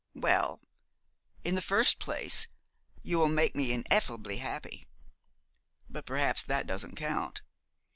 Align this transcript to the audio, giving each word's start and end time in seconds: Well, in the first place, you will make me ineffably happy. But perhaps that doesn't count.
Well, 0.15 0.59
in 1.43 1.53
the 1.53 1.61
first 1.61 1.99
place, 1.99 2.47
you 3.03 3.19
will 3.19 3.29
make 3.29 3.55
me 3.55 3.71
ineffably 3.71 4.37
happy. 4.37 4.87
But 5.87 6.07
perhaps 6.07 6.41
that 6.41 6.65
doesn't 6.65 6.95
count. 6.95 7.43